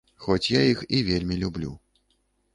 [0.23, 1.71] Хоць я іх і вельмі люблю.